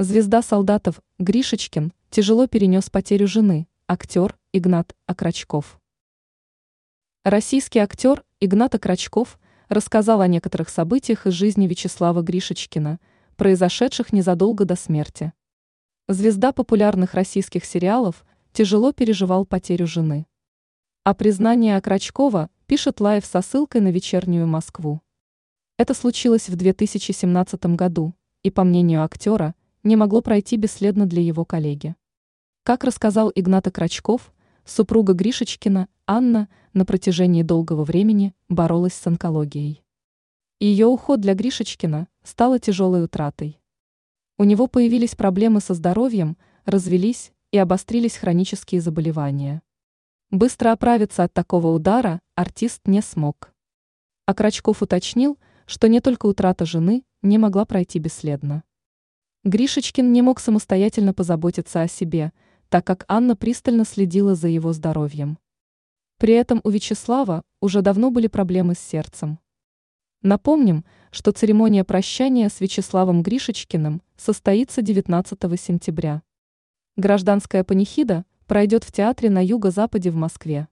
[0.00, 5.80] Звезда солдатов Гришечкин тяжело перенес потерю жены, актер Игнат Окрачков.
[7.24, 13.00] Российский актер Игнат Окрачков рассказал о некоторых событиях из жизни Вячеслава Гришечкина,
[13.34, 15.32] произошедших незадолго до смерти.
[16.06, 20.28] Звезда популярных российских сериалов тяжело переживал потерю жены.
[21.02, 25.00] О признании Окрачкова пишет Лайв со ссылкой на вечернюю Москву.
[25.76, 29.56] Это случилось в 2017 году, и, по мнению актера,
[29.88, 31.96] не могло пройти бесследно для его коллеги.
[32.62, 34.34] Как рассказал Игната Крачков,
[34.66, 39.82] супруга Гришечкина, Анна, на протяжении долгого времени боролась с онкологией.
[40.60, 43.58] Ее уход для Гришечкина стала тяжелой утратой.
[44.36, 49.62] У него появились проблемы со здоровьем, развелись и обострились хронические заболевания.
[50.30, 53.54] Быстро оправиться от такого удара артист не смог.
[54.26, 58.64] А Крачков уточнил, что не только утрата жены не могла пройти бесследно.
[59.44, 62.32] Гришечкин не мог самостоятельно позаботиться о себе,
[62.68, 65.38] так как Анна пристально следила за его здоровьем.
[66.18, 69.38] При этом у Вячеслава уже давно были проблемы с сердцем.
[70.22, 76.22] Напомним, что церемония прощания с Вячеславом Гришечкиным состоится 19 сентября.
[76.96, 80.66] Гражданская панихида пройдет в театре на юго-западе в Москве.